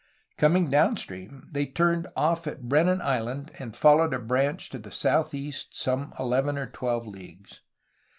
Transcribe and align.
Coming 0.35 0.71
down 0.71 0.97
stream 0.97 1.47
they 1.51 1.67
turned 1.67 2.07
off 2.15 2.47
at 2.47 2.63
Brannan 2.67 3.03
Island 3.03 3.51
and 3.59 3.75
followed 3.75 4.15
a 4.15 4.19
branch 4.19 4.71
to 4.71 4.79
the 4.79 4.91
southeast 4.91 5.79
some 5.79 6.11
eleven 6.19 6.57
or 6.57 6.65
twelve 6.65 7.05
leagues. 7.05 7.61